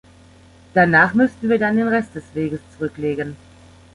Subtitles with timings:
[0.73, 3.35] Danach müssten wir dann den Rest des Weges zurücklegen.